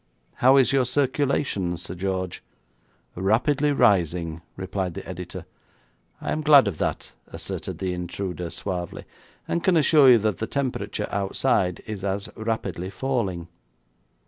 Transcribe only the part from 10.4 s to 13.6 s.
temperature outside is as rapidly falling.'